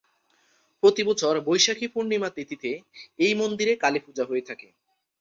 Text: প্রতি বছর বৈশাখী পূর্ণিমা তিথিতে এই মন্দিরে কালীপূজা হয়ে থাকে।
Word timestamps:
প্রতি 0.83 1.01
বছর 1.03 1.33
বৈশাখী 1.47 1.87
পূর্ণিমা 1.87 2.29
তিথিতে 2.29 2.71
এই 3.19 3.33
মন্দিরে 3.33 3.73
কালীপূজা 3.75 4.23
হয়ে 4.25 4.47
থাকে। 4.49 4.67